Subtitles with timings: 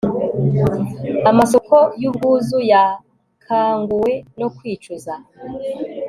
[1.31, 5.13] Amasoko yubwuzu yakanguwe no kwicuza